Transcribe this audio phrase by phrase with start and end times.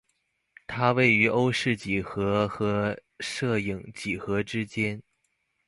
[0.65, 4.99] 它位于欧氏几何和射影几何之间。